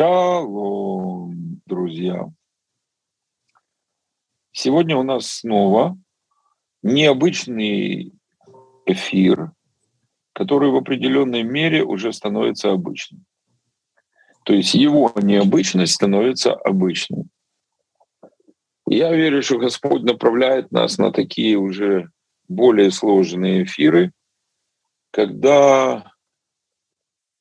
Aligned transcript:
Шалом, 0.00 1.60
друзья! 1.66 2.26
Сегодня 4.50 4.96
у 4.96 5.02
нас 5.02 5.26
снова 5.26 5.98
необычный 6.82 8.14
эфир, 8.86 9.52
который 10.32 10.70
в 10.70 10.76
определенной 10.76 11.42
мере 11.42 11.84
уже 11.84 12.14
становится 12.14 12.72
обычным. 12.72 13.26
То 14.46 14.54
есть 14.54 14.72
его 14.72 15.12
необычность 15.16 15.92
становится 15.92 16.54
обычной. 16.54 17.24
Я 18.86 19.14
верю, 19.14 19.42
что 19.42 19.58
Господь 19.58 20.00
направляет 20.04 20.72
нас 20.72 20.96
на 20.96 21.12
такие 21.12 21.58
уже 21.58 22.08
более 22.48 22.90
сложные 22.90 23.64
эфиры, 23.64 24.12
когда 25.10 26.10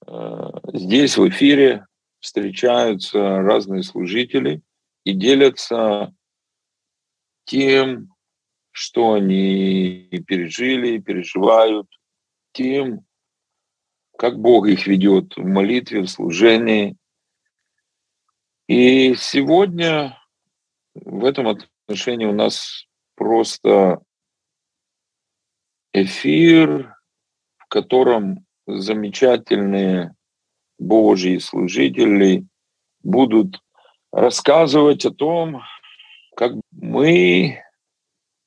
э, 0.05 0.49
здесь 0.73 1.17
в 1.17 1.25
эфире 1.29 1.85
встречаются 2.19 3.39
разные 3.39 3.83
служители 3.83 4.61
и 5.03 5.13
делятся 5.13 6.13
тем, 7.45 8.13
что 8.71 9.13
они 9.13 10.09
пережили, 10.27 10.99
переживают, 10.99 11.87
тем, 12.51 13.05
как 14.17 14.37
Бог 14.39 14.67
их 14.67 14.85
ведет 14.85 15.35
в 15.37 15.45
молитве, 15.45 16.01
в 16.01 16.07
служении. 16.07 16.97
И 18.67 19.15
сегодня 19.15 20.21
в 20.93 21.25
этом 21.25 21.47
отношении 21.47 22.25
у 22.25 22.33
нас 22.33 22.85
просто 23.15 24.01
эфир, 25.93 26.95
в 27.57 27.65
котором 27.67 28.45
замечательные 28.67 30.15
Божьи 30.79 31.37
служители 31.37 32.45
будут 33.03 33.61
рассказывать 34.11 35.05
о 35.05 35.11
том, 35.11 35.61
как 36.35 36.53
мы 36.71 37.61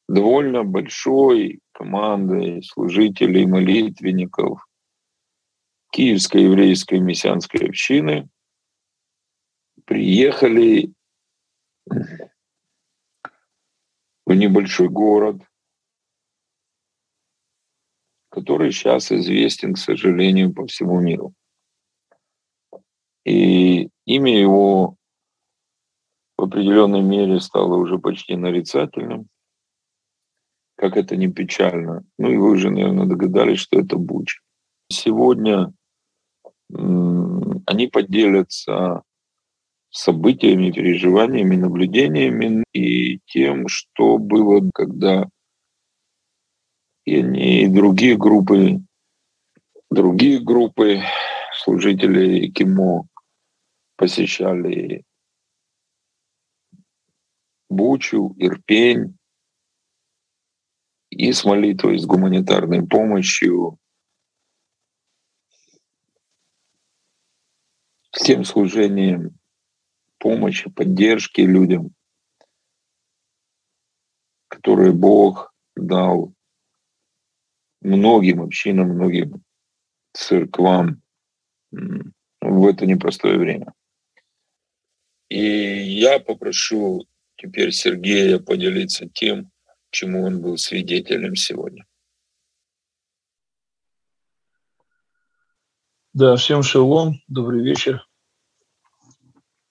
довольно 0.09 0.65
большой 0.65 1.61
командой 1.73 2.63
служителей, 2.63 3.47
молитвенников 3.47 4.67
Киевской 5.91 6.45
еврейской 6.45 7.01
мессианской 7.01 7.69
общины 7.69 8.29
приехали 9.85 10.93
в 14.25 14.33
небольшой 14.33 14.89
город, 14.89 15.43
который 18.31 18.73
сейчас 18.73 19.13
известен, 19.13 19.75
к 19.75 19.79
сожалению, 19.79 20.55
по 20.55 20.67
всему 20.67 20.99
миру. 21.01 21.35
И 23.25 23.89
имя 24.05 24.39
его 24.39 24.97
в 26.37 26.43
определенной 26.43 27.03
мере 27.03 27.41
стало 27.41 27.77
уже 27.77 27.99
почти 27.99 28.37
нарицательным, 28.37 29.29
как 30.77 30.97
это 30.97 31.17
не 31.17 31.29
печально. 31.29 32.05
Ну 32.19 32.31
и 32.31 32.37
вы 32.37 32.51
уже, 32.51 32.71
наверное, 32.71 33.07
догадались, 33.07 33.61
что 33.61 33.79
это 33.79 33.97
Буч. 33.97 34.41
Сегодня 34.91 35.73
они 36.69 37.87
поделятся 37.87 39.03
событиями, 39.91 40.73
переживаниями, 40.73 41.57
наблюдениями 41.57 42.65
и 42.73 43.21
тем, 43.27 43.69
что 43.69 44.19
было, 44.19 44.69
когда 44.75 45.29
и 47.05 47.17
они, 47.19 47.63
и 47.63 47.69
другие 47.69 48.17
группы, 48.17 48.81
другие 49.91 50.41
группы 50.41 51.01
служителей 51.55 52.51
КИМО 52.51 53.07
посещали 54.03 55.05
Бучу, 57.71 58.35
Ирпень, 58.37 59.17
и 61.11 61.33
с 61.33 61.45
молитвой, 61.45 62.01
с 62.01 62.05
гуманитарной 62.05 62.85
помощью, 62.85 63.79
с 68.11 68.25
тем 68.25 68.43
служением 68.45 69.39
помощи, 70.19 70.69
поддержки 70.69 71.43
людям, 71.43 71.95
которые 74.49 74.93
Бог 74.93 75.55
дал 75.77 76.35
многим 77.81 78.43
общинам, 78.43 78.89
многим 78.97 79.45
церквам 80.13 81.01
в 81.71 82.67
это 82.67 82.85
непростое 82.85 83.39
время. 83.39 83.73
И 85.33 85.99
я 85.99 86.21
попрошу 86.21 87.09
теперь 87.37 87.73
Сергея 87.73 88.39
поделиться 88.39 89.09
тем, 89.09 89.51
чему 89.89 90.25
он 90.25 90.43
был 90.43 90.59
свидетелем 90.59 91.37
сегодня. 91.37 91.87
Да, 96.13 96.37
всем 96.37 96.63
шалом, 96.63 97.23
добрый 97.29 97.65
вечер. 97.65 98.07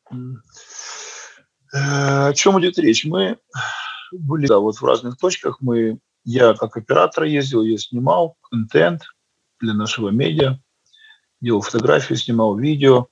Э, 0.10 0.16
о 1.72 2.34
чем 2.34 2.60
идет 2.60 2.80
речь? 2.80 3.06
Мы 3.06 3.38
были 4.12 4.48
да, 4.48 4.58
вот 4.58 4.78
в 4.78 4.84
разных 4.84 5.18
точках. 5.18 5.62
Мы, 5.62 6.00
я 6.24 6.56
как 6.56 6.76
оператор 6.76 7.26
ездил, 7.26 7.62
я 7.62 7.78
снимал 7.78 8.36
контент 8.50 9.04
для 9.60 9.76
нашего 9.76 10.10
медиа, 10.10 10.60
делал 11.40 11.62
фотографии, 11.62 12.16
снимал 12.16 12.58
видео 12.58 13.11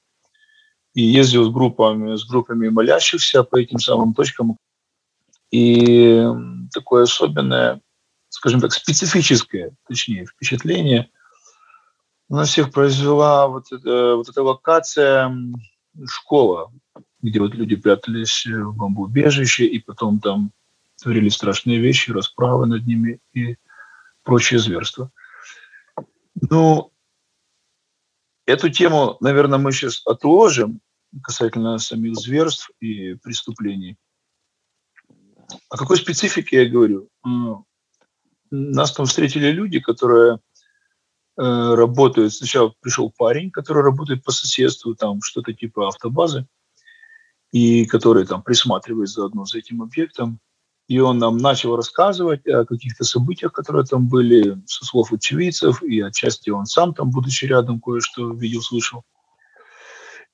и 0.93 1.01
ездил 1.01 1.45
с 1.45 1.49
группами, 1.49 2.15
с 2.15 2.25
группами 2.25 2.69
молящихся 2.69 3.43
по 3.43 3.59
этим 3.59 3.79
самым 3.79 4.13
точкам. 4.13 4.57
И 5.51 6.23
такое 6.73 7.03
особенное, 7.03 7.81
скажем 8.29 8.61
так, 8.61 8.73
специфическое, 8.73 9.71
точнее, 9.87 10.25
впечатление 10.25 11.09
на 12.29 12.43
всех 12.43 12.71
произвела 12.71 13.47
вот, 13.47 13.71
эта, 13.71 14.15
вот 14.15 14.29
эта 14.29 14.43
локация 14.43 15.35
школа, 16.07 16.71
где 17.21 17.39
вот 17.39 17.55
люди 17.55 17.75
прятались 17.75 18.45
в 18.45 18.75
бомбоубежище, 18.75 19.65
и 19.65 19.79
потом 19.79 20.19
там 20.19 20.51
творили 21.01 21.29
страшные 21.29 21.79
вещи, 21.79 22.11
расправы 22.11 22.67
над 22.67 22.85
ними 22.85 23.19
и 23.33 23.57
прочие 24.23 24.59
зверства. 24.59 25.11
Ну, 26.39 26.91
эту 28.49 28.69
тему, 28.69 29.17
наверное, 29.19 29.59
мы 29.59 29.71
сейчас 29.71 30.01
отложим 30.05 30.81
касательно 31.23 31.77
самих 31.77 32.15
зверств 32.15 32.71
и 32.79 33.15
преступлений. 33.15 33.97
О 35.69 35.77
какой 35.77 35.97
специфике 35.97 36.63
я 36.63 36.69
говорю? 36.69 37.09
Нас 38.51 38.91
там 38.91 39.05
встретили 39.05 39.51
люди, 39.51 39.79
которые 39.79 40.35
э, 40.35 40.39
работают. 41.37 42.33
Сначала 42.33 42.73
пришел 42.81 43.13
парень, 43.15 43.51
который 43.51 43.83
работает 43.83 44.23
по 44.23 44.31
соседству, 44.31 44.95
там 44.95 45.21
что-то 45.21 45.53
типа 45.53 45.87
автобазы, 45.87 46.47
и 47.51 47.85
который 47.85 48.25
там 48.25 48.41
присматривает 48.41 49.09
заодно 49.09 49.45
за 49.45 49.59
этим 49.59 49.81
объектом. 49.81 50.39
И 50.89 50.97
он 50.97 51.19
нам 51.19 51.37
начал 51.37 51.75
рассказывать 51.75 52.47
о 52.47 52.65
каких-то 52.65 53.03
событиях, 53.03 53.53
которые 53.53 53.85
там 53.85 54.09
были, 54.09 54.59
со 54.65 54.83
слов 54.83 55.13
очевидцев, 55.13 55.83
и 55.83 56.01
отчасти 56.01 56.49
он 56.49 56.65
сам 56.65 56.95
там, 56.95 57.11
будучи 57.11 57.45
рядом, 57.45 57.79
кое-что 57.79 58.33
видел, 58.33 58.63
слышал. 58.63 59.03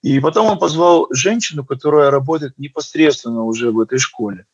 И 0.02 0.18
потом 0.22 0.48
он 0.48 0.58
позвал 0.58 1.08
женщину, 1.12 1.66
которая 1.66 2.10
работает 2.10 2.58
непосредственно 2.58 3.44
уже 3.44 3.72
в 3.72 3.82
этой 3.82 4.00
школе. 4.00 4.46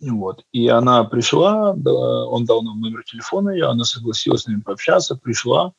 Вот. 0.00 0.46
И 0.52 0.66
она 0.68 1.04
пришла, 1.04 1.72
он 1.72 2.44
дал 2.46 2.62
нам 2.62 2.80
номер 2.80 3.04
телефона, 3.04 3.50
и 3.50 3.60
она 3.60 3.84
согласилась 3.84 4.44
с 4.44 4.46
ним 4.46 4.62
пообщаться, 4.62 5.14
пришла. 5.14 5.74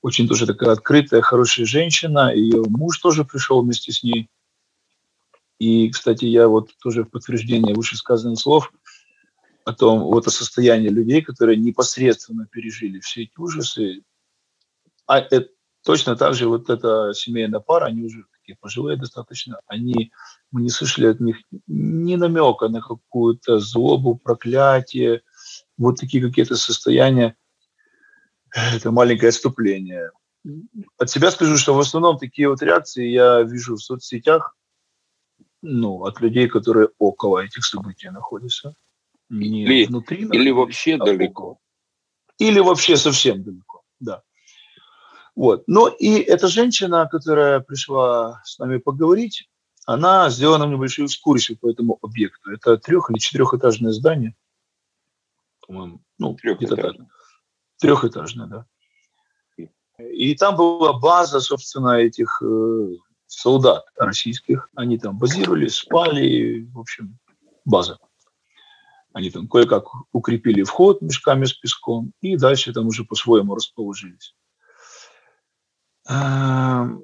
Очень 0.00 0.28
тоже 0.28 0.46
такая 0.46 0.70
открытая, 0.72 1.22
хорошая 1.22 1.66
женщина. 1.66 2.32
Ее 2.32 2.62
муж 2.68 2.98
тоже 2.98 3.24
пришел 3.24 3.62
вместе 3.62 3.90
с 3.90 4.04
ней. 4.04 4.28
И, 5.60 5.90
кстати, 5.90 6.24
я 6.24 6.48
вот 6.48 6.70
тоже 6.82 7.04
в 7.04 7.10
подтверждение 7.10 7.74
вышесказанных 7.74 8.40
слов 8.40 8.72
о 9.66 9.74
том, 9.74 10.00
вот 10.00 10.26
о 10.26 10.30
состоянии 10.30 10.88
людей, 10.88 11.20
которые 11.20 11.58
непосредственно 11.58 12.46
пережили 12.46 12.98
все 13.00 13.24
эти 13.24 13.38
ужасы. 13.38 14.02
А 15.06 15.18
это, 15.18 15.50
точно 15.84 16.16
так 16.16 16.32
же 16.32 16.48
вот 16.48 16.70
эта 16.70 17.12
семейная 17.12 17.60
пара, 17.60 17.86
они 17.86 18.04
уже 18.04 18.24
такие 18.32 18.56
пожилые 18.58 18.96
достаточно, 18.96 19.60
они 19.66 20.12
мы 20.50 20.62
не 20.62 20.70
слышали 20.70 21.08
от 21.08 21.20
них 21.20 21.36
ни 21.66 22.16
намека 22.16 22.68
на 22.68 22.80
какую-то 22.80 23.58
злобу, 23.58 24.16
проклятие, 24.16 25.20
вот 25.76 26.00
такие 26.00 26.26
какие-то 26.26 26.56
состояния. 26.56 27.36
Это 28.50 28.90
маленькое 28.90 29.28
отступление. 29.28 30.10
От 30.96 31.10
себя 31.10 31.30
скажу, 31.30 31.58
что 31.58 31.74
в 31.74 31.80
основном 31.80 32.16
такие 32.16 32.48
вот 32.48 32.62
реакции 32.62 33.06
я 33.06 33.42
вижу 33.42 33.76
в 33.76 33.82
соцсетях, 33.82 34.56
ну, 35.62 36.04
от 36.04 36.20
людей, 36.20 36.48
которые 36.48 36.88
около 36.98 37.38
этих 37.38 37.64
событий 37.64 38.10
находятся. 38.10 38.74
Не 39.28 39.64
или, 39.64 39.86
внутри, 39.86 40.26
или 40.26 40.50
вообще 40.50 40.94
а 40.96 41.04
далеко. 41.04 41.58
Или 42.38 42.58
вообще 42.60 42.96
совсем 42.96 43.42
далеко, 43.42 43.82
да. 44.00 44.22
Вот. 45.36 45.64
Но 45.68 45.88
и 45.88 46.18
эта 46.18 46.48
женщина, 46.48 47.08
которая 47.10 47.60
пришла 47.60 48.40
с 48.44 48.58
нами 48.58 48.78
поговорить, 48.78 49.48
она 49.86 50.28
сделала 50.30 50.58
нам 50.58 50.72
небольшую 50.72 51.06
экскурсию 51.06 51.58
по 51.58 51.70
этому 51.70 51.98
объекту. 52.02 52.50
Это 52.50 52.76
трех- 52.76 53.10
или 53.10 53.18
четырехэтажное 53.18 53.92
здание, 53.92 54.34
по-моему. 55.66 56.02
Ну, 56.18 56.34
трехэтажное. 56.34 57.08
Трехэтажное, 57.78 58.46
да. 58.46 58.66
И 59.98 60.34
там 60.34 60.56
была 60.56 60.94
база, 60.98 61.40
собственно, 61.40 61.98
этих 61.98 62.42
э, 62.42 62.96
солдат 63.30 63.84
российских. 63.96 64.68
Они 64.74 64.98
там 64.98 65.18
базировались, 65.18 65.76
спали, 65.76 66.66
в 66.72 66.78
общем, 66.78 67.18
база. 67.64 67.98
Они 69.12 69.30
там 69.30 69.48
кое-как 69.48 69.86
укрепили 70.12 70.62
вход 70.62 71.00
мешками 71.00 71.44
с 71.44 71.52
песком 71.52 72.12
и 72.20 72.36
дальше 72.36 72.72
там 72.72 72.86
уже 72.86 73.04
по-своему 73.04 73.54
расположились. 73.54 74.34
Эм, 76.08 77.02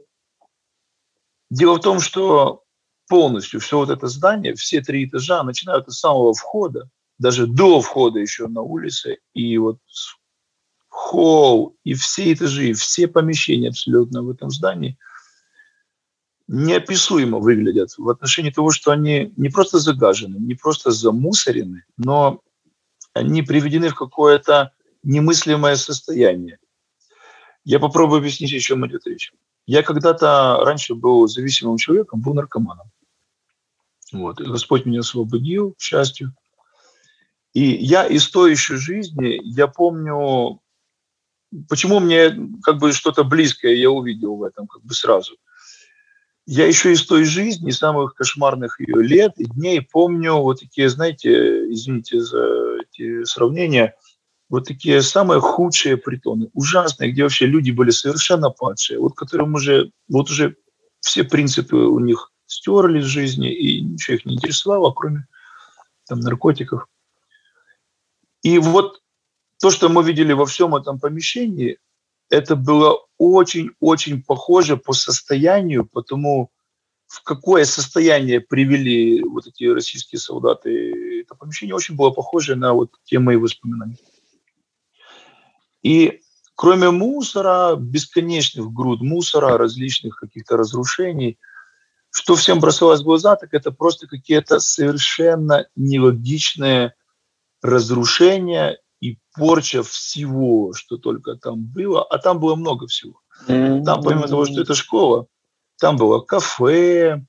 дело 1.50 1.76
в 1.76 1.81
том, 1.81 2.00
что 2.00 2.62
полностью 3.08 3.61
все 3.61 3.78
вот 3.78 3.90
это 3.90 4.06
здание, 4.08 4.55
все 4.55 4.81
три 4.81 5.06
этажа 5.06 5.43
начинают 5.43 5.90
с 5.90 5.99
самого 5.99 6.32
входа, 6.32 6.88
даже 7.19 7.46
до 7.46 7.81
входа 7.81 8.19
еще 8.19 8.46
на 8.46 8.62
улице, 8.62 9.19
и 9.32 9.58
вот 9.58 9.78
холл, 10.88 11.76
и 11.84 11.94
все 11.94 12.32
этажи, 12.32 12.70
и 12.70 12.73
все 12.73 13.08
помещения 13.08 13.69
абсолютно 13.69 14.23
в 14.23 14.31
этом 14.31 14.50
здании 14.50 14.96
неописуемо 16.48 17.38
выглядят 17.38 17.90
в 17.98 18.08
отношении 18.08 18.50
того, 18.50 18.70
что 18.70 18.93
они 18.93 19.32
не 19.37 19.48
просто 19.48 19.78
загажены, 19.78 20.37
не 20.37 20.54
просто 20.54 20.90
замусорены, 20.90 21.84
но 21.96 22.40
они 23.12 23.43
приведены 23.43 23.88
в 23.88 23.94
какое-то 23.94 24.72
немыслимое 25.02 25.76
состояние. 25.76 26.58
Я 27.64 27.81
попробую 27.81 28.19
объяснить, 28.19 28.54
о 28.54 28.60
чем 28.60 28.87
идет 28.87 29.06
речь. 29.06 29.32
Я 29.66 29.82
когда-то 29.82 30.60
раньше 30.64 30.94
был 30.94 31.26
зависимым 31.26 31.78
человеком, 31.78 32.20
был 32.20 32.34
наркоманом. 32.34 32.90
Вот. 34.12 34.40
И 34.40 34.44
Господь 34.44 34.87
меня 34.87 35.00
освободил, 35.00 35.72
к 35.72 35.81
счастью. 35.81 36.32
И 37.52 37.62
я 37.62 38.06
из 38.06 38.28
той 38.28 38.52
еще 38.52 38.76
жизни, 38.76 39.40
я 39.42 39.66
помню, 39.66 40.60
почему 41.69 42.00
мне 42.00 42.37
как 42.62 42.78
бы 42.78 42.92
что-то 42.92 43.25
близкое 43.25 43.75
я 43.75 43.90
увидел 43.90 44.37
в 44.37 44.42
этом 44.44 44.69
как 44.69 44.84
бы 44.84 44.94
сразу. 44.94 45.37
Я 46.46 46.66
еще 46.66 46.93
из 46.93 47.04
той 47.04 47.25
жизни, 47.25 47.70
самых 47.70 48.14
кошмарных 48.14 48.81
ее 48.81 49.02
лет 49.02 49.32
и 49.37 49.44
дней 49.44 49.82
помню 49.82 50.34
вот 50.34 50.60
такие, 50.60 50.88
знаете, 50.88 51.70
извините 51.72 52.20
за 52.20 52.78
эти 52.82 53.25
сравнения– 53.25 53.94
вот 54.48 54.66
такие 54.66 55.02
самые 55.02 55.40
худшие 55.40 55.96
притоны, 55.96 56.48
ужасные, 56.54 57.10
где 57.10 57.25
вообще 57.25 57.46
люди 57.46 57.70
были 57.70 57.90
совершенно 57.90 58.50
падшие, 58.50 59.00
вот 59.00 59.14
которым 59.14 59.54
уже, 59.54 59.90
вот 60.08 60.31
уже 60.31 60.56
все 61.00 61.25
принципы 61.25 61.76
у 61.76 61.98
них 61.98 62.31
стерлись 62.46 63.04
в 63.04 63.08
жизни, 63.08 63.52
и 63.52 63.81
ничего 63.81 64.16
их 64.16 64.25
не 64.25 64.34
интересовало, 64.34 64.92
кроме 64.92 65.26
там 66.06 66.20
наркотиков. 66.20 66.87
И 68.42 68.58
вот 68.58 69.02
то, 69.60 69.70
что 69.70 69.88
мы 69.88 70.04
видели 70.04 70.32
во 70.32 70.46
всем 70.46 70.76
этом 70.76 71.00
помещении, 71.00 71.78
это 72.31 72.56
было 72.56 73.06
очень-очень 73.19 74.23
похоже 74.23 74.76
по 74.76 74.93
состоянию, 74.93 75.87
потому 75.87 76.50
в 77.06 77.23
какое 77.23 77.64
состояние 77.64 78.40
привели 78.40 79.23
вот 79.23 79.46
эти 79.46 79.64
российские 79.64 80.19
солдаты 80.19 81.20
это 81.20 81.34
помещение, 81.34 81.75
очень 81.75 81.94
было 81.94 82.11
похоже 82.11 82.56
на 82.56 82.73
вот 82.75 82.90
те 83.05 83.19
мои 83.19 83.37
воспоминания. 83.37 83.96
И 85.82 86.20
кроме 86.56 86.90
мусора, 86.90 87.76
бесконечных 87.76 88.73
груд 88.73 89.02
мусора, 89.02 89.56
различных 89.56 90.17
каких-то 90.17 90.56
разрушений, 90.56 91.38
что 92.11 92.34
всем 92.34 92.58
бросалось 92.58 93.00
в 93.00 93.05
глаза, 93.05 93.37
так 93.37 93.55
это 93.55 93.70
просто 93.70 94.08
какие-то 94.08 94.58
совершенно 94.58 95.67
нелогичные 95.76 96.94
разрушения 97.62 98.78
порча 99.37 99.83
всего, 99.83 100.73
что 100.73 100.97
только 100.97 101.37
там 101.37 101.65
было. 101.65 102.03
А 102.05 102.19
там 102.19 102.41
было 102.41 102.55
много 102.55 102.87
всего. 102.87 103.21
Там, 103.47 104.03
помимо 104.03 104.29
того, 104.29 104.44
что 104.47 104.61
это 104.61 104.75
школа, 104.75 105.27
там 105.79 105.97
было 105.97 106.21
кафе, 106.21 107.25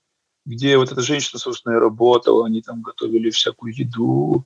где 0.45 0.77
вот 0.77 0.92
эта 0.92 1.01
женщина, 1.01 1.39
собственно, 1.39 1.74
и 1.74 1.80
работала, 1.80 2.45
они 2.45 2.62
там 2.62 2.81
готовили 2.81 3.30
всякую 3.30 3.75
еду. 3.75 4.45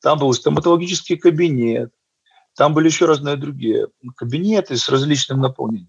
Там 0.00 0.18
был 0.18 0.32
стоматологический 0.32 1.16
кабинет, 1.16 1.92
там 2.54 2.74
были 2.74 2.86
еще 2.86 3.06
разные 3.06 3.36
другие 3.36 3.88
кабинеты 4.16 4.76
с 4.76 4.88
различным 4.88 5.40
наполнением. 5.40 5.88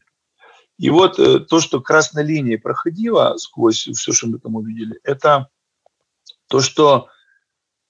И 0.77 0.89
вот 0.89 1.19
э, 1.19 1.39
то, 1.39 1.59
что 1.59 1.81
красной 1.81 2.23
линией 2.23 2.57
проходило 2.57 3.35
сквозь 3.37 3.87
все, 3.87 4.11
что 4.11 4.27
мы 4.27 4.39
там 4.39 4.55
увидели, 4.55 4.99
это 5.03 5.49
то, 6.47 6.61
что 6.61 7.09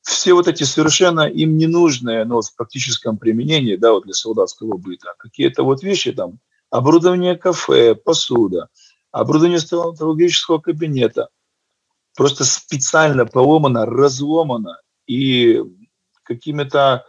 все 0.03 0.33
вот 0.33 0.47
эти 0.47 0.63
совершенно 0.63 1.21
им 1.21 1.57
ненужные, 1.57 2.25
но 2.25 2.41
в 2.41 2.55
практическом 2.55 3.17
применении, 3.17 3.77
да, 3.77 3.93
вот 3.93 4.03
для 4.03 4.13
солдатского 4.13 4.77
быта, 4.77 5.13
какие-то 5.17 5.63
вот 5.63 5.81
вещи 5.81 6.11
там, 6.11 6.39
оборудование 6.69 7.37
кафе, 7.37 7.95
посуда, 7.95 8.67
оборудование 9.11 9.59
стоматологического 9.59 10.59
кабинета, 10.59 11.29
просто 12.15 12.43
специально 12.43 13.25
поломано, 13.25 13.85
разломано 13.85 14.77
и 15.07 15.61
какими-то 16.23 17.05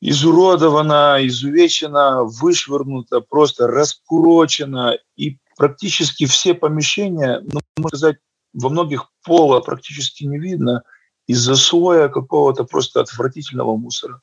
изуродована, 0.00 1.18
изувечена, 1.22 2.24
вышвырнута, 2.24 3.20
просто 3.20 3.66
раскурочена. 3.66 4.98
И 5.16 5.38
практически 5.56 6.26
все 6.26 6.52
помещения, 6.52 7.40
ну, 7.42 7.60
можно 7.78 7.96
сказать, 7.96 8.16
во 8.52 8.68
многих 8.68 9.08
пола 9.24 9.60
практически 9.60 10.24
не 10.24 10.38
видно 10.38 10.82
из-за 11.26 11.56
слоя 11.56 12.08
какого-то 12.08 12.64
просто 12.64 13.00
отвратительного 13.00 13.76
мусора. 13.76 14.20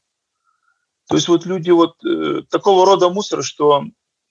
То 1.07 1.15
есть 1.15 1.27
вот 1.27 1.45
люди 1.45 1.71
вот 1.71 1.95
э, 2.05 2.43
такого 2.49 2.85
рода 2.85 3.09
мусор, 3.09 3.43
что 3.43 3.83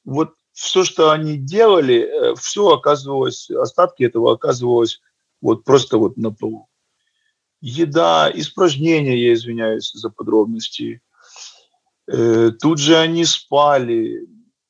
вот 0.05 0.35
все, 0.53 0.85
что 0.85 1.11
они 1.11 1.37
делали, 1.37 2.01
э, 2.01 2.35
все 2.37 2.69
оказывалось, 2.69 3.51
остатки 3.51 4.05
этого 4.05 4.33
оказывалось 4.33 5.01
вот 5.41 5.65
просто 5.65 5.99
вот 5.99 6.17
на 6.17 6.31
полу. 6.33 6.69
Еда, 7.61 8.31
испражнения, 8.33 9.17
я 9.17 9.35
извиняюсь 9.35 9.93
за 9.93 10.09
подробности, 10.11 11.03
Э, 12.11 12.51
тут 12.61 12.79
же 12.79 12.97
они 12.97 13.25
спали. 13.25 14.27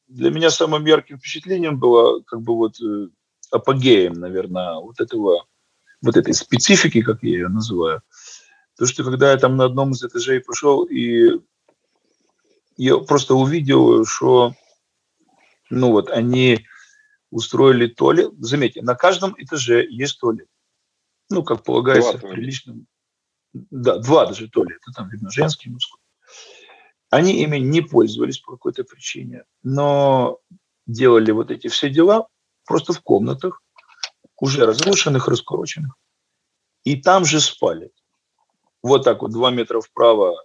Для 0.09 0.31
меня 0.31 0.51
самым 0.51 0.85
ярким 0.85 1.19
впечатлением 1.19 1.79
было 1.79 2.21
как 2.23 2.43
бы 2.43 2.55
вот 2.55 2.81
э, 2.83 3.09
апогеем, 3.51 4.15
наверное, 4.15 4.75
вот 4.75 5.01
этого, 5.01 5.47
вот 6.03 6.17
этой 6.17 6.35
специфики, 6.35 7.03
как 7.03 7.23
я 7.23 7.31
ее 7.31 7.49
называю. 7.49 8.03
То, 8.77 8.87
что 8.87 9.05
когда 9.05 9.33
я 9.33 9.39
там 9.39 9.57
на 9.57 9.65
одном 9.65 9.93
из 9.93 10.03
этажей 10.03 10.41
пошел, 10.41 10.85
и 10.85 11.41
я 12.77 12.99
просто 12.99 13.35
увидел, 13.35 14.07
что 14.07 14.55
ну 15.69 15.91
вот 15.91 16.11
они 16.11 16.67
устроили 17.31 17.87
туалет. 17.87 18.33
Заметьте, 18.39 18.83
на 18.83 18.95
каждом 18.95 19.35
этаже 19.39 19.87
есть 19.89 20.19
туалет. 20.19 20.49
Ну, 21.29 21.45
как 21.45 21.63
полагается, 21.63 22.19
в 22.19 22.23
приличном... 22.23 22.87
Да, 23.53 23.99
два 23.99 24.27
даже 24.27 24.49
туалета. 24.49 24.91
Там, 24.95 25.09
видно, 25.09 25.31
женский, 25.31 25.71
мужской. 25.71 26.01
Они 27.09 27.43
ими 27.43 27.59
не 27.59 27.81
пользовались 27.83 28.39
по 28.39 28.53
какой-то 28.53 28.85
причине, 28.85 29.45
но 29.63 30.39
делали 30.87 31.31
вот 31.33 31.51
эти 31.51 31.69
все 31.69 31.89
дела 31.91 32.29
просто 32.65 32.93
в 32.93 33.01
комнатах, 33.01 33.63
уже 34.41 34.67
разрушенных, 34.67 35.29
раскуроченных. 35.29 35.95
И 36.85 36.97
там 36.97 37.25
же 37.25 37.41
спали. 37.41 37.91
Вот 38.83 39.05
так 39.05 39.23
вот, 39.23 39.33
два 39.33 39.51
метра 39.51 39.81
вправо 39.81 40.43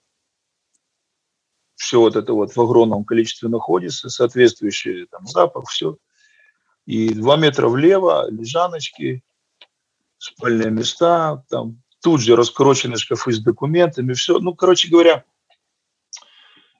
все 1.76 2.00
вот 2.00 2.16
это 2.16 2.34
вот 2.34 2.56
в 2.56 2.62
огромном 2.62 3.06
количестве 3.06 3.50
находится, 3.50 4.10
соответствующий 4.10 5.08
там 5.08 5.28
запах, 5.28 5.70
все. 5.70 5.98
И 6.86 7.14
два 7.14 7.38
метра 7.38 7.68
влево 7.68 8.30
лежаночки, 8.30 9.24
спальные 10.18 10.72
места, 10.72 11.44
там 11.50 11.82
тут 12.02 12.22
же 12.22 12.36
раскрученные 12.36 12.98
шкафы 12.98 13.32
с 13.34 13.40
документами, 13.40 14.14
все. 14.14 14.40
Ну, 14.40 14.54
короче 14.54 14.90
говоря, 14.90 15.24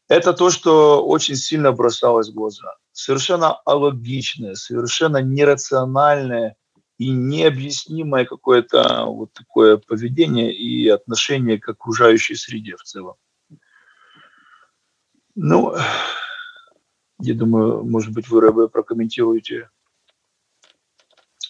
это 0.08 0.34
то, 0.34 0.50
что 0.50 1.06
очень 1.06 1.36
сильно 1.36 1.72
бросалось 1.72 2.30
в 2.30 2.34
глаза. 2.34 2.76
Совершенно 2.92 3.54
алогичное, 3.66 4.56
совершенно 4.56 5.18
нерациональное 5.18 6.56
и 6.98 7.12
необъяснимое 7.12 8.26
какое-то 8.26 9.06
вот 9.06 9.34
такое 9.34 9.78
поведение 9.78 10.54
и 10.54 10.88
отношение 10.88 11.60
к 11.60 11.68
окружающей 11.68 12.36
среде 12.36 12.76
в 12.78 12.84
целом. 12.84 13.16
Ну, 15.36 15.74
я 17.20 17.34
думаю, 17.34 17.84
может 17.84 18.14
быть, 18.14 18.30
вы, 18.30 18.40
Рэбе, 18.40 18.70
прокомментируете 18.70 19.70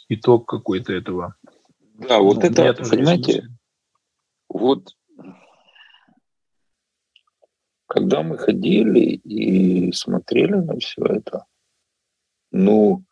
итог 0.10 0.50
какой-то 0.50 0.94
этого. 0.94 1.36
Да, 1.94 2.20
вот 2.20 2.38
ну, 2.38 2.42
это, 2.44 2.74
понимаете, 2.90 3.48
вот 4.50 4.96
когда 7.88 8.24
мы 8.24 8.38
ходили 8.38 9.00
и 9.00 9.92
смотрели 9.92 10.56
на 10.56 10.80
все 10.80 11.04
это, 11.04 11.46
ну, 12.52 13.06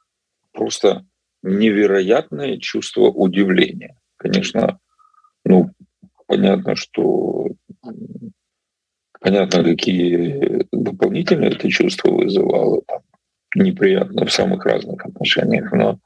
просто 0.51 1.05
невероятное 1.43 2.57
чувство 2.57 3.03
удивления. 3.03 3.97
Конечно, 4.17 4.79
ну, 5.45 5.71
понятно, 6.25 6.75
что 6.75 7.49
понятно, 9.19 9.63
какие 9.63 10.65
дополнительные 10.71 11.51
это 11.51 11.69
чувства 11.69 12.11
вызывало, 12.11 12.81
там, 12.87 13.01
неприятно 13.55 14.25
в 14.25 14.31
самых 14.31 14.65
разных 14.65 15.05
отношениях, 15.05 15.71
но 15.71 15.99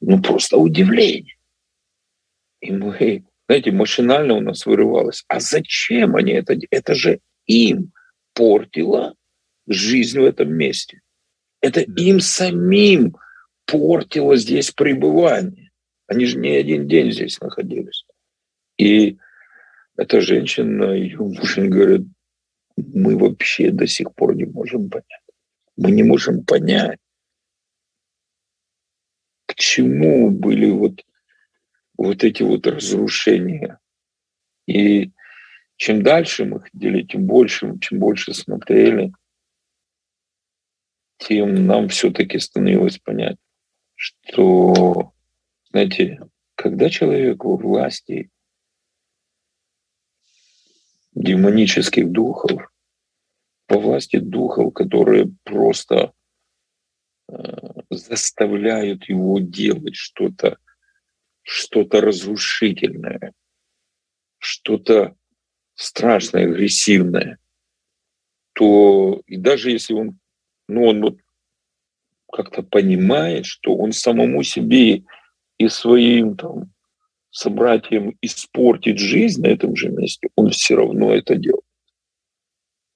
ну, 0.00 0.20
просто 0.20 0.58
удивление. 0.58 1.36
И 2.60 2.72
мы, 2.72 3.24
знаете, 3.46 3.72
машинально 3.72 4.34
у 4.34 4.40
нас 4.40 4.66
вырывалось. 4.66 5.24
А 5.28 5.40
зачем 5.40 6.16
они 6.16 6.32
это? 6.32 6.56
Это 6.70 6.94
же 6.94 7.20
им 7.46 7.92
портило 8.32 9.14
жизнь 9.66 10.20
в 10.20 10.24
этом 10.24 10.52
месте. 10.52 11.00
Это 11.60 11.80
им 11.80 12.20
самим 12.20 13.16
портило 13.66 14.36
здесь 14.36 14.70
пребывание. 14.70 15.70
Они 16.06 16.26
же 16.26 16.38
не 16.38 16.56
один 16.56 16.86
день 16.86 17.12
здесь 17.12 17.40
находились. 17.40 18.04
И 18.76 19.18
эта 19.96 20.20
женщина, 20.20 20.92
ее 20.92 21.18
муж 21.18 21.56
говорит, 21.56 22.06
мы 22.76 23.16
вообще 23.16 23.70
до 23.70 23.86
сих 23.86 24.14
пор 24.14 24.34
не 24.34 24.44
можем 24.44 24.90
понять. 24.90 25.06
Мы 25.76 25.90
не 25.90 26.02
можем 26.02 26.44
понять, 26.44 26.98
к 29.46 29.54
чему 29.54 30.30
были 30.30 30.70
вот, 30.70 31.04
вот 31.96 32.24
эти 32.24 32.42
вот 32.42 32.66
разрушения. 32.66 33.78
И 34.66 35.12
чем 35.76 36.02
дальше 36.02 36.44
мы 36.44 36.60
ходили, 36.60 37.02
тем 37.02 37.26
больше, 37.26 37.78
чем 37.80 37.98
больше 37.98 38.34
смотрели, 38.34 39.12
тем 41.18 41.66
нам 41.66 41.88
все-таки 41.88 42.38
становилось 42.38 42.98
понять, 42.98 43.36
что, 43.94 45.12
знаете, 45.70 46.20
когда 46.54 46.90
человек 46.90 47.44
во 47.44 47.56
власти 47.56 48.30
демонических 51.14 52.10
духов, 52.10 52.70
во 53.68 53.78
власти 53.78 54.18
духов, 54.18 54.74
которые 54.74 55.32
просто 55.44 56.12
э, 57.28 57.34
заставляют 57.90 59.08
его 59.08 59.38
делать 59.38 59.94
что-то, 59.94 60.58
что-то 61.42 62.00
разрушительное, 62.00 63.32
что-то 64.38 65.16
страшное, 65.74 66.44
агрессивное, 66.44 67.38
то 68.54 69.22
и 69.26 69.36
даже 69.36 69.70
если 69.70 69.94
он, 69.94 70.18
ну, 70.68 70.86
он 70.86 71.02
вот 71.02 71.18
как-то 72.34 72.64
понимает, 72.64 73.46
что 73.46 73.76
он 73.76 73.92
самому 73.92 74.42
себе 74.42 75.04
и 75.56 75.68
своим 75.68 76.36
там 76.36 76.72
собратьям 77.30 78.16
испортить 78.20 78.98
жизнь 78.98 79.40
на 79.40 79.46
этом 79.46 79.76
же 79.76 79.88
месте, 79.88 80.28
он 80.34 80.50
все 80.50 80.74
равно 80.74 81.14
это 81.14 81.36
делает. 81.36 81.64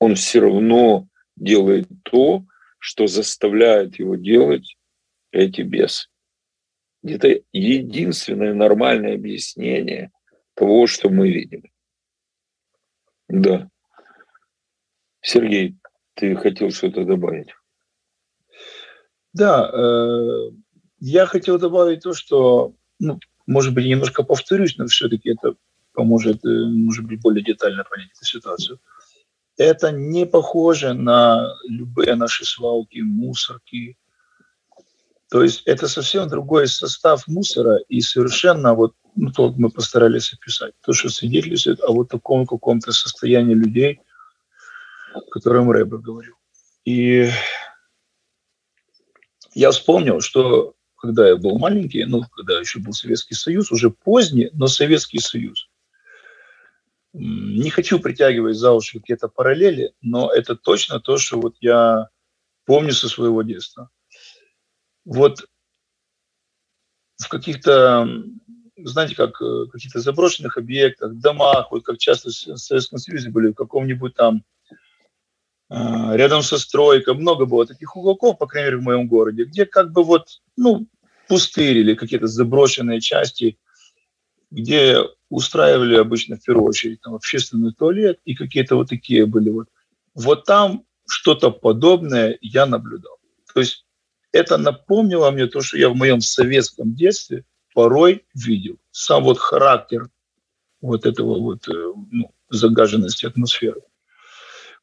Он 0.01 0.17
все 0.17 0.41
равно 0.41 1.07
делает 1.37 1.87
то, 2.03 2.45
что 2.81 3.07
заставляет 3.07 4.01
его 4.01 4.17
делать 4.17 4.77
эти 5.31 5.61
бесы. 5.61 6.09
Это 7.05 7.41
единственное 7.53 8.55
нормальное 8.55 9.15
объяснение 9.15 10.11
того, 10.55 10.89
что 10.89 11.11
мы 11.11 11.31
видели. 11.31 11.71
Да. 13.29 13.71
Сергей, 15.21 15.77
ты 16.15 16.35
хотел 16.35 16.71
что-то 16.71 17.05
добавить? 17.05 17.55
Да, 19.33 19.71
э, 19.73 20.51
я 21.01 21.27
хотел 21.27 21.59
добавить 21.59 22.03
то, 22.03 22.13
что 22.15 22.75
ну, 22.99 23.21
может 23.47 23.75
быть, 23.75 23.87
немножко 23.87 24.23
повторюсь, 24.23 24.77
но 24.77 24.87
все-таки 24.87 25.31
это 25.31 25.55
поможет, 25.95 26.45
э, 26.45 26.49
может 26.49 27.07
быть, 27.07 27.21
более 27.21 27.45
детально 27.45 27.85
понять 27.85 28.11
эту 28.15 28.25
ситуацию. 28.25 28.79
Это 29.57 29.91
не 29.91 30.27
похоже 30.27 30.93
на 30.93 31.55
любые 31.69 32.15
наши 32.15 32.45
свалки, 32.45 33.01
мусорки. 33.01 33.97
То 35.31 35.43
есть 35.43 35.63
это 35.67 35.89
совсем 35.89 36.29
другой 36.29 36.69
состав 36.69 37.27
мусора 37.27 37.79
и 37.89 38.01
совершенно 38.01 38.75
вот 38.75 38.95
ну, 39.17 39.33
то 39.33 39.53
мы 39.57 39.71
постарались 39.71 40.33
описать. 40.33 40.75
То, 40.85 40.93
что 40.93 41.09
свидетельствует 41.09 41.81
о 41.83 41.93
вот 41.93 42.09
таком 42.09 42.47
каком-то 42.47 42.93
состоянии 42.93 43.55
людей, 43.55 44.01
о 45.13 45.21
котором 45.23 45.71
Рэбе 45.71 45.99
говорил. 45.99 46.35
И 46.85 47.29
я 49.55 49.71
вспомнил, 49.71 50.21
что 50.21 50.75
когда 50.97 51.29
я 51.29 51.37
был 51.37 51.59
маленький, 51.59 52.05
ну, 52.05 52.23
когда 52.23 52.59
еще 52.59 52.81
был 52.81 52.93
Советский 52.93 53.35
Союз, 53.35 53.71
уже 53.71 53.91
поздний, 53.91 54.51
но 54.53 54.67
Советский 54.67 55.21
Союз. 55.21 55.69
Не 57.13 57.71
хочу 57.71 58.01
притягивать 58.01 58.57
за 58.57 58.73
уши 58.73 58.99
какие-то 58.99 59.29
параллели, 59.29 59.93
но 60.03 60.31
это 60.33 60.57
точно 60.57 61.01
то, 61.01 61.17
что 61.17 61.41
вот 61.41 61.57
я 61.61 62.09
помню 62.65 62.93
со 62.93 63.09
своего 63.09 63.43
детства. 63.43 63.91
Вот 65.05 65.47
в 67.17 67.29
каких-то, 67.29 68.07
знаете, 68.77 69.15
как 69.15 69.41
э, 69.41 69.67
каких-то 69.73 70.01
заброшенных 70.01 70.59
объектах, 70.59 71.15
домах, 71.15 71.71
вот 71.71 71.85
как 71.85 71.99
часто 71.99 72.29
в 72.29 72.59
Советском 72.59 72.99
Союзе 72.99 73.31
были, 73.31 73.49
в 73.49 73.55
каком-нибудь 73.55 74.15
там 74.15 74.45
рядом 75.71 76.43
со 76.43 76.59
стройкой, 76.59 77.15
много 77.15 77.45
было 77.45 77.67
таких 77.67 77.97
уголков, 77.97 78.39
по 78.39 78.47
крайней 78.47 78.71
мере, 78.71 78.79
в 78.79 78.85
моем 78.85 79.07
городе, 79.07 79.45
где 79.45 79.67
как 79.67 79.93
бы 79.93 80.03
вот, 80.03 80.41
ну, 80.57 80.87
пустырь 81.29 81.79
или 81.79 81.95
какие-то 81.95 82.27
заброшенные 82.27 83.01
части, 83.01 83.59
где 84.51 84.99
устраивали 85.29 85.97
обычно 85.97 86.37
в 86.37 86.43
первую 86.43 86.69
очередь 86.69 87.03
там 87.03 87.15
общественный 87.15 87.73
туалет 87.73 88.19
и 88.25 88.35
какие-то 88.35 88.77
вот 88.77 88.89
такие 88.89 89.27
были 89.27 89.51
вот. 89.51 89.69
Вот 90.15 90.45
там 90.45 90.85
что-то 91.07 91.51
подобное 91.51 92.39
я 92.41 92.67
наблюдал. 92.67 93.19
То 93.53 93.61
есть 93.61 93.85
это 94.33 94.57
напомнило 94.57 95.31
мне 95.31 95.47
то, 95.47 95.61
что 95.61 95.79
я 95.79 95.91
в 95.91 95.97
моем 95.97 96.21
советском 96.21 96.95
детстве 96.95 97.45
порой 97.75 98.25
видел. 98.35 98.79
Сам 98.91 99.25
вот 99.25 99.39
характер 99.39 100.09
вот 100.81 101.07
этого 101.07 101.39
вот 101.39 101.69
э, 101.69 101.93
ну, 102.11 102.31
загаженности 102.49 103.27
атмосферы. 103.27 103.83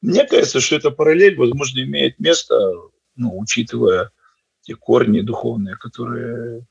Мне 0.02 0.26
кажется, 0.26 0.60
что 0.60 0.76
эта 0.76 0.92
параллель, 0.92 1.36
возможно, 1.38 1.80
имеет 1.80 2.20
место, 2.20 2.56
ну, 3.16 3.38
учитывая 3.38 4.12
те 4.62 4.76
корни 4.76 5.22
духовные, 5.22 5.76
которые 5.76 6.66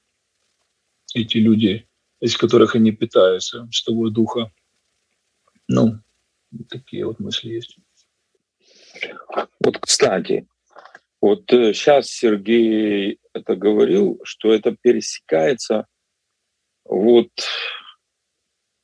эти 1.14 1.38
люди, 1.38 1.88
из 2.20 2.36
которых 2.36 2.74
они 2.74 2.92
питаются, 2.92 3.68
с 3.70 3.82
того 3.82 4.10
духа. 4.10 4.52
Ну, 5.68 6.00
такие 6.68 7.06
вот 7.06 7.20
мысли 7.20 7.50
есть. 7.50 7.78
Вот, 9.60 9.78
кстати, 9.78 10.46
вот 11.20 11.44
сейчас 11.48 12.06
э, 12.06 12.08
Сергей 12.08 13.18
это 13.32 13.56
говорил, 13.56 14.20
что 14.24 14.52
это 14.52 14.76
пересекается 14.76 15.86
вот 16.84 17.30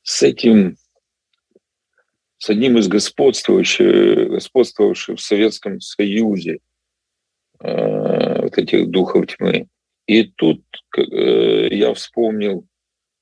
с 0.03 0.23
этим 0.23 0.77
с 2.41 2.49
одним 2.49 2.79
из 2.79 2.87
господствующих, 2.87 4.29
господствовавших 4.29 5.19
в 5.19 5.21
Советском 5.21 5.79
Союзе 5.79 6.57
э, 7.59 8.41
вот 8.41 8.57
этих 8.57 8.89
духов 8.89 9.27
тьмы. 9.27 9.67
И 10.07 10.23
тут 10.23 10.63
э, 10.97 11.67
я 11.69 11.93
вспомнил 11.93 12.65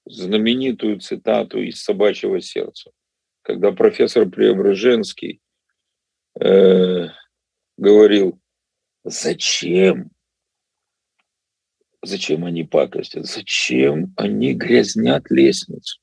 знаменитую 0.06 1.02
цитату 1.02 1.62
из 1.62 1.84
«Собачьего 1.84 2.40
сердца», 2.40 2.92
когда 3.42 3.74
профессор 3.74 4.30
Преображенский 4.30 5.42
э, 6.40 7.10
говорил, 7.78 8.40
зачем 9.04 10.12
Зачем 12.02 12.46
они 12.46 12.64
пакостят? 12.64 13.26
Зачем 13.26 14.14
они 14.16 14.54
грязнят 14.54 15.30
лестницу? 15.30 16.00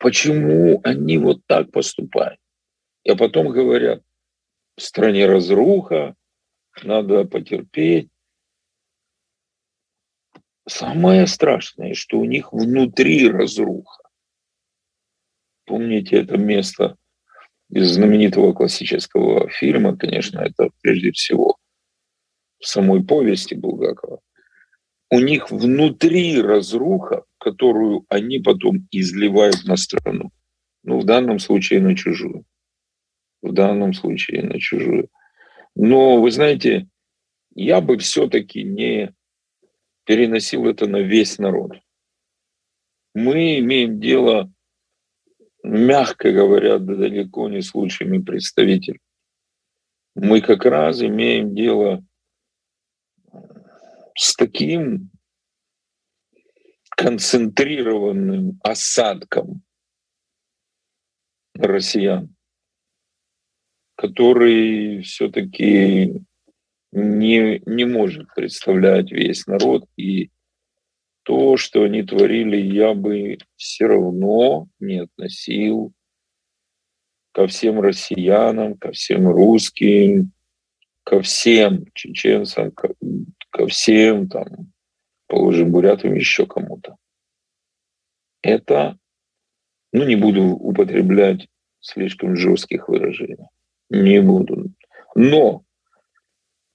Почему 0.00 0.80
они 0.82 1.18
вот 1.18 1.46
так 1.46 1.70
поступают? 1.70 2.40
А 3.06 3.14
потом 3.16 3.50
говорят, 3.50 4.02
в 4.74 4.80
стране 4.80 5.26
разруха, 5.26 6.16
надо 6.82 7.24
потерпеть. 7.24 8.08
Самое 10.66 11.26
страшное, 11.26 11.92
что 11.92 12.18
у 12.18 12.24
них 12.24 12.50
внутри 12.50 13.28
разруха. 13.28 14.02
Помните 15.66 16.16
это 16.16 16.38
место 16.38 16.96
из 17.68 17.90
знаменитого 17.92 18.54
классического 18.54 19.50
фильма, 19.50 19.98
конечно, 19.98 20.40
это 20.40 20.70
прежде 20.80 21.12
всего 21.12 21.58
в 22.58 22.66
самой 22.66 23.04
повести 23.04 23.52
Булгакова. 23.52 24.20
У 25.10 25.18
них 25.18 25.50
внутри 25.50 26.40
разруха, 26.40 27.24
которую 27.38 28.04
они 28.08 28.38
потом 28.38 28.86
изливают 28.92 29.64
на 29.64 29.76
страну. 29.76 30.30
Ну, 30.84 31.00
в 31.00 31.04
данном 31.04 31.38
случае 31.38 31.80
на 31.80 31.96
чужую. 31.96 32.44
в 33.42 33.52
данном 33.52 33.94
случае 33.94 34.42
на 34.42 34.60
чужую. 34.60 35.08
Но 35.74 36.20
вы 36.20 36.30
знаете, 36.30 36.88
я 37.54 37.80
бы 37.80 37.96
все-таки 37.96 38.62
не 38.62 39.14
переносил 40.04 40.66
это 40.66 40.86
на 40.86 40.98
весь 40.98 41.38
народ. 41.38 41.72
Мы 43.14 43.58
имеем 43.60 43.98
дело, 43.98 44.52
мягко 45.62 46.32
говоря, 46.32 46.78
далеко 46.78 47.48
не 47.48 47.62
с 47.62 47.74
лучшими 47.74 48.18
представителями. 48.18 49.00
Мы 50.14 50.40
как 50.40 50.64
раз 50.64 51.02
имеем 51.02 51.54
дело 51.54 52.04
с 54.20 54.36
таким 54.36 55.10
концентрированным 56.90 58.60
осадком 58.62 59.62
россиян, 61.54 62.36
который 63.94 65.00
все-таки 65.00 66.22
не, 66.92 67.62
не 67.64 67.84
может 67.86 68.26
представлять 68.34 69.10
весь 69.10 69.46
народ. 69.46 69.88
И 69.96 70.30
то, 71.22 71.56
что 71.56 71.84
они 71.84 72.02
творили, 72.02 72.58
я 72.58 72.92
бы 72.92 73.38
все 73.56 73.86
равно 73.86 74.68
не 74.80 74.98
относил 74.98 75.94
ко 77.32 77.46
всем 77.46 77.80
россиянам, 77.80 78.76
ко 78.76 78.92
всем 78.92 79.28
русским, 79.28 80.32
ко 81.04 81.22
всем 81.22 81.86
чеченцам, 81.94 82.70
ко, 83.50 83.66
всем, 83.66 84.28
там, 84.28 84.72
положим, 85.26 85.70
бурятам, 85.70 86.14
еще 86.14 86.46
кому-то. 86.46 86.96
Это, 88.42 88.98
ну, 89.92 90.04
не 90.04 90.16
буду 90.16 90.42
употреблять 90.42 91.48
слишком 91.80 92.36
жестких 92.36 92.88
выражений. 92.88 93.48
Не 93.90 94.20
буду. 94.22 94.72
Но, 95.14 95.64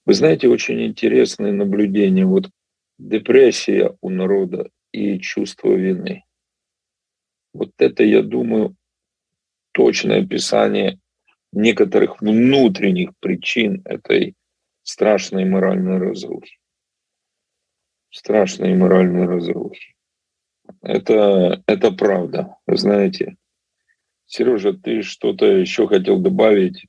вы 0.04 0.14
знаете, 0.14 0.48
очень 0.48 0.84
интересное 0.84 1.52
наблюдение. 1.52 2.26
Вот 2.26 2.50
депрессия 2.98 3.96
у 4.00 4.10
народа 4.10 4.70
и 4.92 5.18
чувство 5.18 5.72
вины. 5.74 6.24
Вот 7.52 7.72
это, 7.78 8.04
я 8.04 8.22
думаю, 8.22 8.76
точное 9.72 10.22
описание 10.22 10.98
некоторых 11.52 12.20
внутренних 12.20 13.10
причин 13.18 13.82
этой 13.84 14.34
страшной 14.82 15.44
моральной 15.44 15.98
разрухи. 15.98 16.58
Страшной 18.16 18.74
моральной 18.74 19.26
разрухи. 19.26 19.94
Это, 20.80 21.62
это 21.66 21.90
правда, 21.90 22.56
знаете. 22.66 23.36
Сережа, 24.24 24.72
ты 24.72 25.02
что-то 25.02 25.44
еще 25.44 25.86
хотел 25.86 26.18
добавить? 26.18 26.86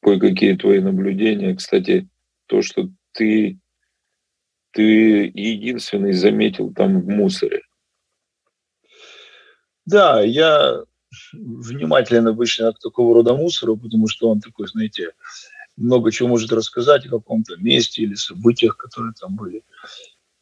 Кое-какие 0.00 0.56
твои 0.56 0.80
наблюдения. 0.80 1.54
Кстати, 1.54 2.08
то, 2.46 2.62
что 2.62 2.88
ты, 3.12 3.58
ты 4.70 5.30
единственный 5.34 6.14
заметил 6.14 6.72
там 6.72 7.02
в 7.02 7.06
мусоре. 7.06 7.60
Да, 9.84 10.22
я 10.22 10.84
внимателен 11.34 12.28
обычно 12.28 12.72
к 12.72 12.78
такого 12.78 13.14
рода 13.14 13.34
мусору, 13.34 13.76
потому 13.76 14.08
что 14.08 14.30
он 14.30 14.40
такой, 14.40 14.68
знаете, 14.68 15.12
много 15.76 16.10
чего 16.10 16.30
может 16.30 16.50
рассказать 16.50 17.04
о 17.04 17.10
каком-то 17.10 17.56
месте 17.56 18.02
или 18.02 18.14
событиях, 18.14 18.78
которые 18.78 19.12
там 19.20 19.36
были. 19.36 19.62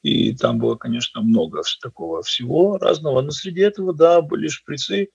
И 0.03 0.35
там 0.35 0.59
было, 0.59 0.75
конечно, 0.75 1.23
много 1.23 1.63
такого 1.81 2.23
всего 2.23 2.77
разного. 2.77 3.23
Но 3.23 3.31
среди 3.31 3.61
этого, 3.61 3.95
да, 3.95 4.21
были 4.21 4.49
шприцы. 4.49 5.09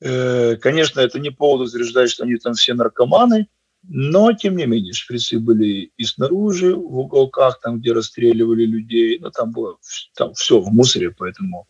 Э, 0.00 0.56
конечно, 0.56 1.00
это 1.00 1.20
не 1.20 1.30
повод 1.30 1.68
утверждать, 1.68 2.10
что 2.10 2.24
они 2.24 2.36
там 2.36 2.54
все 2.54 2.74
наркоманы, 2.74 3.46
но, 3.84 4.32
тем 4.32 4.56
не 4.56 4.66
менее, 4.66 4.92
шприцы 4.92 5.38
были 5.38 5.92
и 5.96 6.04
снаружи, 6.04 6.74
в 6.74 6.98
уголках, 6.98 7.60
там, 7.60 7.80
где 7.80 7.92
расстреливали 7.92 8.64
людей. 8.64 9.18
Но 9.20 9.30
там 9.30 9.52
было 9.52 9.76
там 10.14 10.34
все 10.34 10.60
в 10.60 10.72
мусоре, 10.72 11.10
поэтому 11.10 11.68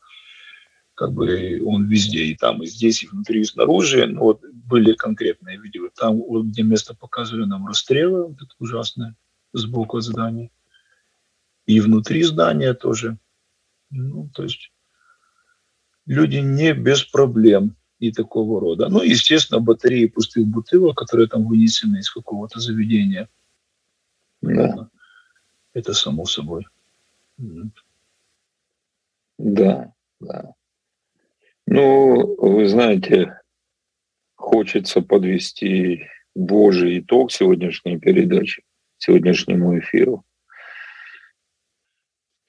как 0.95 1.13
бы 1.13 1.61
он 1.65 1.89
везде, 1.89 2.25
и 2.25 2.37
там, 2.37 2.63
и 2.63 2.67
здесь, 2.67 3.03
и 3.03 3.07
внутри, 3.07 3.41
и 3.41 3.45
снаружи. 3.45 4.07
Но 4.07 4.21
вот 4.21 4.43
были 4.53 4.95
конкретные 4.95 5.59
видео. 5.59 5.89
Там, 5.95 6.23
где 6.49 6.63
место 6.63 6.95
показывали 6.95 7.45
нам 7.45 7.67
расстрелы, 7.67 8.29
вот 8.29 8.37
это 8.37 8.55
ужасное, 8.59 9.15
сбоку 9.53 9.99
от 9.99 10.05
здания. 10.05 10.51
И 11.67 11.81
внутри 11.81 12.23
здания 12.23 12.75
тоже. 12.75 13.19
Ну, 13.91 14.29
то 14.35 14.43
есть 14.43 14.73
люди 16.07 16.39
не 16.39 16.73
без 16.73 17.05
проблем 17.05 17.77
и 17.99 18.11
такого 18.11 18.61
рода. 18.61 18.89
Ну, 18.89 19.03
естественно, 19.03 19.61
батареи 19.61 20.07
пустых 20.07 20.47
бутылок, 20.47 20.97
которые 20.97 21.29
там 21.29 21.47
вынесены 21.47 21.99
из 21.99 22.11
какого-то 22.11 22.59
заведения. 22.59 23.29
Да. 24.41 24.89
Это 25.73 25.95
само 25.95 26.25
собой. 26.27 26.67
Да, 29.39 29.93
да. 30.21 30.53
Ну, 31.67 32.37
вы 32.37 32.69
знаете, 32.69 33.41
хочется 34.35 35.01
подвести 35.01 36.09
Божий 36.35 36.99
итог 37.01 37.31
сегодняшней 37.31 37.99
передачи, 37.99 38.65
сегодняшнему 38.99 39.79
эфиру. 39.79 40.25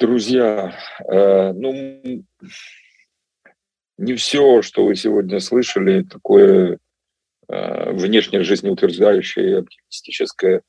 Друзья, 0.03 0.75
э, 1.09 1.53
ну, 1.53 2.25
не 3.97 4.13
все, 4.15 4.61
что 4.61 4.85
вы 4.85 4.97
сегодня 4.97 5.39
слышали, 5.39 6.03
такое 6.03 6.77
э, 7.47 7.91
внешне 7.93 8.43
жизнеутверждающее 8.43 9.49
и 9.49 9.53
оптимистическое. 9.53 10.61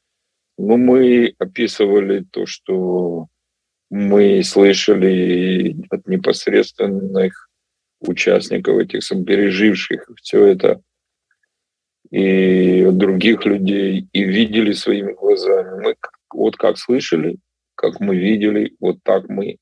Но 0.56 0.76
мы 0.76 1.34
описывали 1.40 2.24
то, 2.30 2.46
что 2.46 3.26
мы 3.90 4.44
слышали 4.44 5.84
от 5.90 6.06
непосредственных 6.06 7.50
участников 8.02 8.78
этих, 8.78 9.00
переживших 9.26 10.10
все 10.22 10.46
это, 10.46 10.80
и 12.12 12.84
от 12.86 12.96
других 12.98 13.44
людей, 13.46 14.06
и 14.12 14.22
видели 14.22 14.70
своими 14.74 15.12
глазами. 15.12 15.82
Мы 15.82 15.96
вот 16.32 16.56
как 16.56 16.78
слышали, 16.78 17.38
как 17.74 18.00
мы 18.00 18.16
видели, 18.16 18.76
вот 18.80 19.02
так 19.02 19.28
мы 19.28 19.58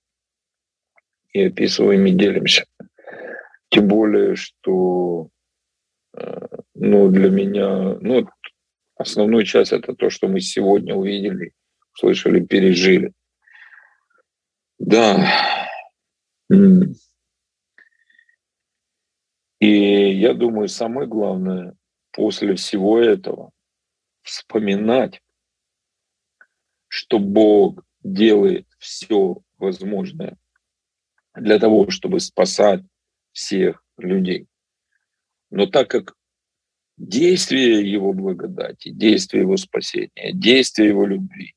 и 1.33 1.45
описываем, 1.45 2.07
и 2.07 2.13
делимся. 2.13 2.67
Тем 3.71 3.89
более, 3.89 4.37
что 4.37 5.29
э, 6.17 6.47
ну, 6.75 7.09
для 7.09 7.31
меня, 7.31 7.97
ну, 8.01 8.29
основную 8.97 9.45
часть 9.45 9.73
это 9.73 9.95
то, 9.95 10.11
что 10.11 10.29
мы 10.29 10.41
сегодня 10.41 10.95
увидели, 10.95 11.53
слышали, 11.95 12.45
пережили. 12.45 13.13
Да. 14.79 15.69
И 19.61 20.11
я 20.19 20.35
думаю, 20.35 20.69
самое 20.69 21.07
главное 21.07 21.75
после 22.11 22.57
всего 22.57 22.99
этого 22.99 23.53
вспоминать, 24.23 25.23
что 26.89 27.19
Бог 27.19 27.85
делает 28.03 28.67
все 28.79 29.39
возможное 29.59 30.37
для 31.35 31.59
того, 31.59 31.91
чтобы 31.91 32.21
спасать 32.21 32.83
всех 33.33 33.85
людей. 33.99 34.47
Но 35.51 35.67
так 35.67 35.89
как 35.89 36.15
действие 36.97 37.91
Его 37.91 38.13
благодати, 38.13 38.91
действие 38.91 39.43
Его 39.43 39.57
спасения, 39.57 40.33
действие 40.33 40.89
Его 40.89 41.07
любви, 41.07 41.55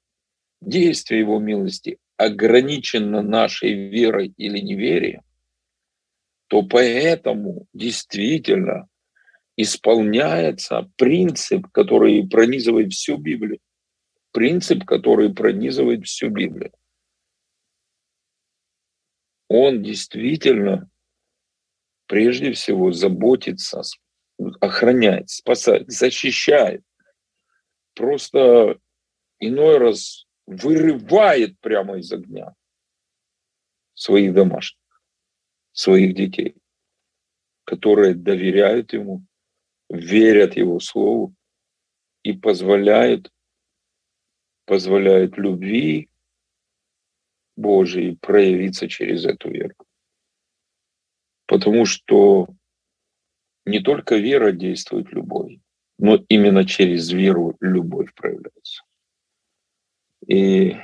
действие 0.62 1.22
Его 1.22 1.40
милости 1.40 1.98
ограничено 2.18 3.22
нашей 3.22 3.90
верой 3.90 4.34
или 4.38 4.60
неверием, 4.60 5.22
то 6.48 6.64
поэтому 6.64 7.68
действительно 7.74 8.88
исполняется 9.58 10.90
принцип, 10.98 11.68
который 11.72 12.28
пронизывает 12.28 12.94
всю 12.94 13.18
Библию. 13.18 13.60
Принцип, 14.36 14.84
который 14.84 15.34
пронизывает 15.34 16.06
всю 16.06 16.30
Библию. 16.30 16.74
Он 19.48 19.82
действительно 19.82 20.90
прежде 22.06 22.52
всего 22.52 22.92
заботится, 22.92 23.82
охраняет, 24.60 25.30
спасает, 25.30 25.90
защищает. 25.90 26.84
Просто 27.94 28.78
иной 29.40 29.78
раз 29.78 30.26
вырывает 30.46 31.58
прямо 31.62 32.00
из 32.00 32.12
огня 32.12 32.54
своих 33.94 34.34
домашних 34.34 34.82
своих 35.72 36.14
детей, 36.14 36.58
которые 37.64 38.16
доверяют 38.16 38.92
ему, 38.92 39.26
верят 39.90 40.58
его 40.58 40.82
слову 40.82 41.34
и 42.24 42.34
позволяют, 42.34 43.32
позволяют 44.66 45.38
любви 45.38 46.10
Божией 47.56 48.16
проявиться 48.16 48.88
через 48.88 49.26
эту 49.26 49.50
веру. 49.50 49.76
Потому 51.48 51.86
что 51.86 52.48
не 53.66 53.80
только 53.80 54.16
вера 54.16 54.52
действует 54.52 55.12
любовью, 55.12 55.62
но 55.98 56.24
именно 56.28 56.66
через 56.66 57.12
веру 57.12 57.56
любовь 57.62 58.14
проявляется. 58.14 58.84
И 60.28 60.76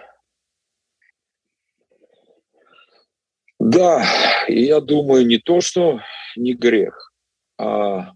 да, 3.59 4.03
я 4.47 4.79
думаю, 4.79 5.25
не 5.25 5.37
то, 5.37 5.61
что 5.61 5.99
не 6.35 6.53
грех, 6.53 7.13
а 7.57 8.13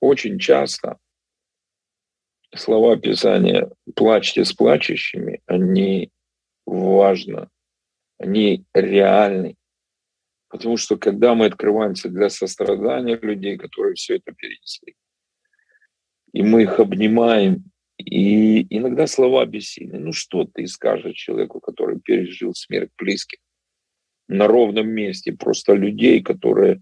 очень 0.00 0.38
часто 0.38 0.98
слова 2.54 2.96
Писания 2.96 3.70
«плачьте 3.94 4.44
с 4.44 4.52
плачущими», 4.52 5.40
они 5.46 6.10
важно, 6.66 7.50
они 8.18 8.64
реальны. 8.74 9.56
Потому 10.48 10.76
что 10.76 10.96
когда 10.96 11.34
мы 11.34 11.46
открываемся 11.46 12.08
для 12.08 12.30
сострадания 12.30 13.16
людей, 13.16 13.58
которые 13.58 13.94
все 13.94 14.16
это 14.16 14.32
перенесли, 14.32 14.94
и 16.32 16.42
мы 16.42 16.62
их 16.62 16.80
обнимаем, 16.80 17.64
и 17.98 18.62
иногда 18.76 19.06
слова 19.06 19.44
бессильны. 19.44 19.98
Ну 19.98 20.12
что 20.12 20.44
ты 20.44 20.66
скажешь 20.66 21.16
человеку, 21.16 21.60
который 21.60 22.00
пережил 22.00 22.54
смерть 22.54 22.90
близких 22.96 23.40
на 24.28 24.46
ровном 24.46 24.88
месте, 24.88 25.32
просто 25.32 25.74
людей, 25.74 26.22
которые 26.22 26.80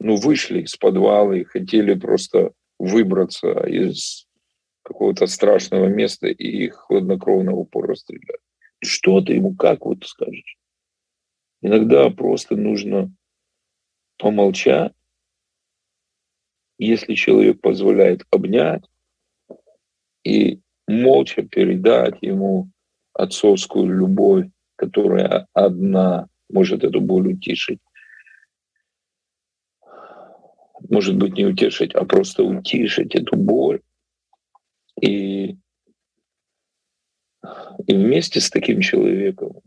ну, 0.00 0.16
вышли 0.16 0.62
из 0.62 0.76
подвала 0.76 1.36
и 1.36 1.44
хотели 1.44 1.94
просто 1.94 2.52
выбраться 2.78 3.52
из 3.66 4.26
какого-то 4.82 5.26
страшного 5.26 5.86
места 5.86 6.28
и 6.28 6.64
их 6.64 6.74
хладнокровно 6.74 7.52
упор 7.52 7.86
расстрелять. 7.86 8.40
Что 8.80 9.20
ты 9.20 9.34
ему, 9.34 9.54
как 9.54 9.84
вот 9.84 10.04
скажешь? 10.04 10.56
Иногда 11.60 12.10
просто 12.10 12.56
нужно 12.56 13.14
помолчать, 14.18 14.92
если 16.78 17.14
человек 17.14 17.60
позволяет 17.60 18.22
обнять 18.30 18.84
и 20.24 20.60
молча 20.88 21.42
передать 21.42 22.18
ему 22.20 22.70
отцовскую 23.12 23.86
любовь, 23.86 24.46
которая 24.76 25.46
одна 25.52 26.26
может 26.50 26.82
эту 26.82 27.00
боль 27.00 27.34
утишить. 27.34 27.78
Может 30.88 31.16
быть, 31.16 31.34
не 31.34 31.46
утешить, 31.46 31.94
а 31.94 32.04
просто 32.04 32.42
утишить 32.42 33.14
эту 33.14 33.36
боль. 33.36 33.80
И, 35.02 35.56
и 37.88 37.94
вместе 37.94 38.40
с 38.40 38.48
таким 38.50 38.80
человеком 38.80 39.60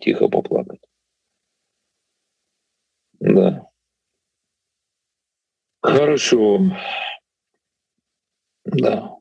тихо 0.00 0.28
поплакать. 0.28 0.80
Да. 3.20 3.68
Хорошо. 5.80 6.60
Да. 8.64 9.16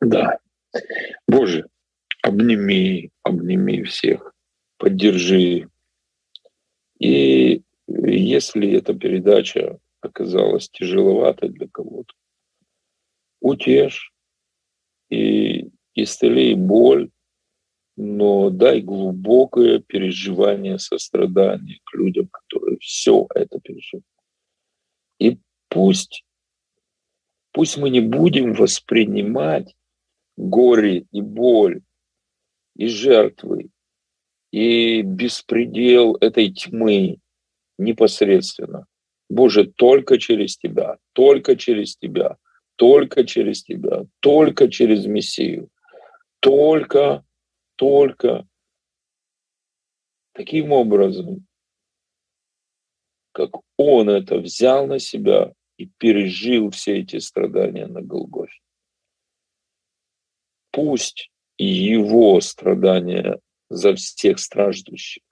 Да. 0.00 0.38
Боже, 1.26 1.66
обними, 2.22 3.10
обними 3.22 3.82
всех, 3.84 4.34
поддержи. 4.76 5.68
И 6.98 7.62
если 7.88 8.76
эта 8.76 8.92
передача 8.92 9.78
оказалась 10.02 10.68
тяжеловатой 10.68 11.48
для 11.48 11.68
кого-то, 11.68 12.12
утешь 13.40 14.12
и 15.08 15.70
исцели 15.94 16.54
боль, 16.54 17.10
но 17.96 18.50
дай 18.50 18.80
глубокое 18.80 19.80
переживание 19.80 20.78
сострадания 20.78 21.80
к 21.84 21.94
людям, 21.94 22.28
которые 22.28 22.78
все 22.78 23.26
это 23.34 23.60
переживают. 23.60 24.06
И 25.18 25.38
пусть, 25.68 26.24
пусть 27.52 27.76
мы 27.76 27.90
не 27.90 28.00
будем 28.00 28.54
воспринимать 28.54 29.74
горе 30.36 31.06
и 31.12 31.20
боль, 31.20 31.82
и 32.76 32.86
жертвы, 32.86 33.68
и 34.50 35.02
беспредел 35.02 36.16
этой 36.16 36.50
тьмы 36.50 37.18
непосредственно. 37.78 38.86
Боже, 39.28 39.64
только 39.64 40.18
через 40.18 40.56
Тебя, 40.56 40.96
только 41.12 41.56
через 41.56 41.96
Тебя, 41.96 42.36
только 42.80 43.26
через 43.26 43.62
Тебя, 43.62 44.06
только 44.20 44.70
через 44.70 45.04
Мессию, 45.04 45.68
только, 46.40 47.22
только 47.76 48.48
таким 50.32 50.72
образом 50.72 51.46
как 53.32 53.50
он 53.76 54.08
это 54.08 54.38
взял 54.38 54.86
на 54.86 54.98
себя 54.98 55.52
и 55.76 55.90
пережил 55.98 56.70
все 56.70 57.00
эти 57.00 57.18
страдания 57.18 57.86
на 57.86 58.00
Голгофе. 58.00 58.60
Пусть 60.70 61.30
его 61.58 62.40
страдания 62.40 63.40
за 63.68 63.94
всех 63.94 64.38
страждущих, 64.38 65.22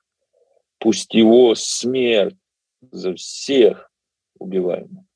пусть 0.78 1.14
его 1.14 1.54
смерть 1.54 2.36
за 2.82 3.14
всех 3.14 3.90
убиваемых, 4.38 5.07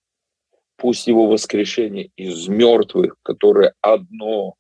пусть 0.83 1.07
его 1.07 1.29
воскрешение 1.29 2.11
из 2.17 2.49
мертвых, 2.49 3.15
которое 3.23 3.73
одно 3.81 4.57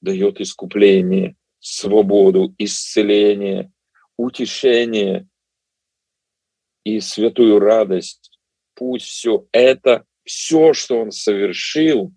дает 0.00 0.40
искупление, 0.40 1.36
свободу, 1.58 2.54
исцеление, 2.56 3.70
утешение 4.16 5.28
и 6.84 7.00
святую 7.00 7.58
радость. 7.58 8.30
Пусть 8.74 9.08
все 9.08 9.46
это, 9.52 10.06
все, 10.24 10.72
что 10.72 11.00
он 11.00 11.10
совершил, 11.10 12.14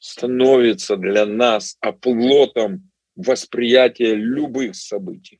становится 0.00 0.96
для 0.96 1.26
нас 1.26 1.76
оплотом 1.78 2.90
восприятия 3.14 4.16
любых 4.16 4.74
событий. 4.74 5.38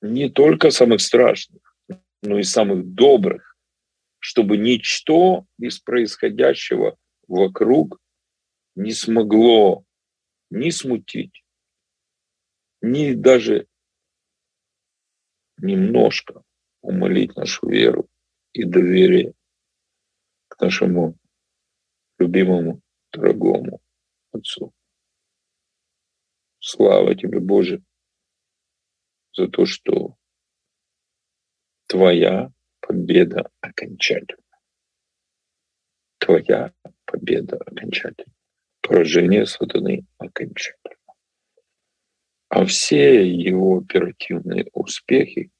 Не 0.00 0.30
только 0.30 0.70
самых 0.70 1.02
страшных, 1.02 1.76
но 2.22 2.38
и 2.38 2.44
самых 2.44 2.86
добрых, 2.94 3.53
чтобы 4.24 4.56
ничто 4.56 5.46
из 5.58 5.80
происходящего 5.80 6.96
вокруг 7.28 8.00
не 8.74 8.92
смогло 8.92 9.84
ни 10.48 10.70
смутить, 10.70 11.44
ни 12.80 13.12
даже 13.12 13.68
немножко 15.58 16.42
умолить 16.80 17.36
нашу 17.36 17.68
веру 17.68 18.08
и 18.54 18.64
доверие 18.64 19.34
к 20.48 20.58
нашему 20.58 21.18
любимому, 22.18 22.80
дорогому 23.12 23.82
Отцу. 24.32 24.72
Слава 26.60 27.14
тебе, 27.14 27.40
Боже, 27.40 27.82
за 29.34 29.48
то, 29.48 29.66
что 29.66 30.16
Твоя 31.88 32.53
победа 32.86 33.50
окончательна. 33.60 34.42
Твоя 36.18 36.72
победа 37.04 37.58
окончательна. 37.58 38.32
Поражение 38.80 39.46
сатаны 39.46 40.04
окончательно 40.18 40.94
а 42.54 42.64
все 42.66 43.28
его 43.28 43.78
оперативные 43.78 44.68
успехи 44.74 45.50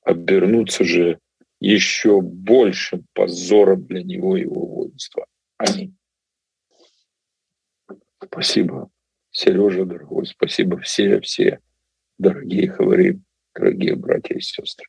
обернутся 0.00 0.82
же 0.82 1.20
еще 1.60 2.22
большим 2.22 3.06
позором 3.12 3.84
для 3.84 4.02
него 4.02 4.34
и 4.34 4.40
его 4.40 4.64
воинства. 4.64 5.26
Аминь. 5.58 5.94
Спасибо, 8.24 8.88
Сережа, 9.30 9.84
дорогой, 9.84 10.24
спасибо 10.24 10.80
все, 10.80 11.20
все, 11.20 11.60
дорогие 12.16 12.68
говорим, 12.68 13.22
дорогие 13.54 13.94
братья 13.94 14.36
и 14.36 14.40
сестры. 14.40 14.88